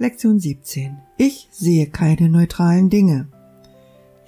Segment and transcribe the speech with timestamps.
[0.00, 0.96] Lektion 17.
[1.16, 3.26] Ich sehe keine neutralen Dinge.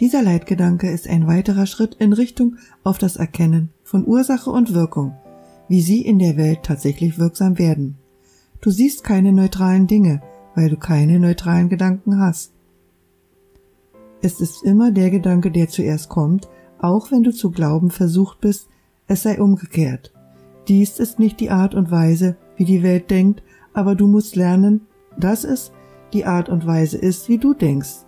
[0.01, 5.15] Dieser Leitgedanke ist ein weiterer Schritt in Richtung auf das Erkennen von Ursache und Wirkung,
[5.69, 7.99] wie sie in der Welt tatsächlich wirksam werden.
[8.61, 10.23] Du siehst keine neutralen Dinge,
[10.57, 12.51] weil du keine neutralen Gedanken hast.
[14.23, 16.49] Es ist immer der Gedanke, der zuerst kommt,
[16.81, 18.67] auch wenn du zu glauben versucht bist,
[19.07, 20.13] es sei umgekehrt.
[20.67, 24.89] Dies ist nicht die Art und Weise, wie die Welt denkt, aber du musst lernen,
[25.21, 25.73] dass es
[26.13, 28.07] die Art und Weise ist, wie du denkst.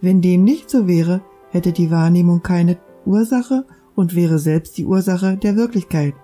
[0.00, 5.36] Wenn dem nicht so wäre, hätte die Wahrnehmung keine Ursache und wäre selbst die Ursache
[5.36, 6.14] der Wirklichkeit.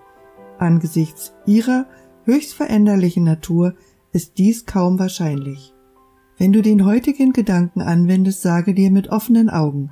[0.57, 1.85] Angesichts ihrer
[2.25, 3.75] höchst veränderlichen Natur
[4.11, 5.73] ist dies kaum wahrscheinlich.
[6.37, 9.91] Wenn du den heutigen Gedanken anwendest, sage dir mit offenen Augen,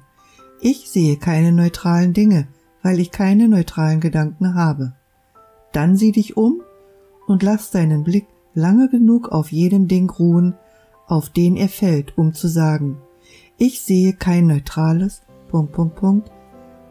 [0.60, 2.48] ich sehe keine neutralen Dinge,
[2.82, 4.94] weil ich keine neutralen Gedanken habe.
[5.72, 6.62] Dann sieh dich um
[7.28, 8.26] und lass deinen Blick
[8.58, 10.56] lange genug auf jedem Ding ruhen,
[11.06, 12.98] auf den er fällt, um zu sagen,
[13.58, 16.32] ich sehe kein neutrales, Punkt, Punkt, Punkt,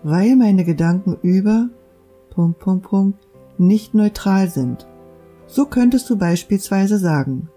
[0.05, 1.69] weil meine Gedanken über,
[2.31, 3.19] Punkt, Punkt, Punkt,
[3.59, 4.87] nicht neutral sind.
[5.48, 7.48] So könntest du beispielsweise sagen,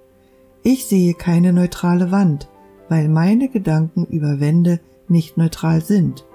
[0.64, 2.50] ich sehe keine neutrale Wand,
[2.90, 6.26] weil meine Gedanken über Wände nicht neutral sind.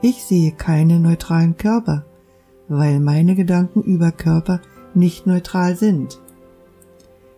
[0.00, 2.04] Ich sehe keine neutralen Körper,
[2.68, 4.60] weil meine Gedanken über Körper
[4.94, 6.20] nicht neutral sind.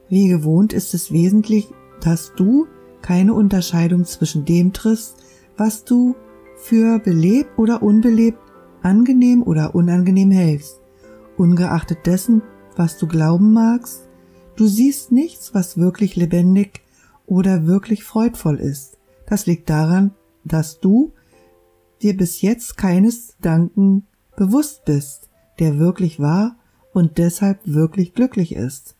[0.08, 2.66] Wie gewohnt ist es wesentlich, dass du
[3.02, 5.16] keine Unterscheidung zwischen dem triffst,
[5.56, 6.14] was du
[6.56, 8.38] für belebt oder unbelebt,
[8.82, 10.80] angenehm oder unangenehm hältst,
[11.36, 12.42] ungeachtet dessen,
[12.76, 14.08] was du glauben magst,
[14.56, 16.82] du siehst nichts, was wirklich lebendig
[17.26, 18.98] oder wirklich freudvoll ist.
[19.26, 20.12] Das liegt daran,
[20.44, 21.12] dass du
[22.02, 26.56] dir bis jetzt keines Danken bewusst bist, der wirklich war
[26.92, 28.95] und deshalb wirklich glücklich ist.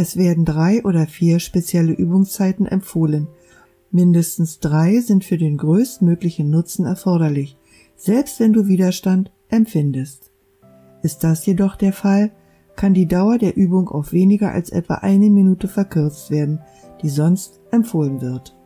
[0.00, 3.26] Es werden drei oder vier spezielle Übungszeiten empfohlen.
[3.90, 7.58] Mindestens drei sind für den größtmöglichen Nutzen erforderlich,
[7.96, 10.30] selbst wenn du Widerstand empfindest.
[11.02, 12.30] Ist das jedoch der Fall,
[12.76, 16.60] kann die Dauer der Übung auf weniger als etwa eine Minute verkürzt werden,
[17.02, 18.57] die sonst empfohlen wird.